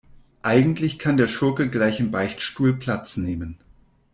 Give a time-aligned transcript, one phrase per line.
[0.41, 3.59] Eigentlich kann der Schurke gleich im Beichtstuhl Platz nehmen.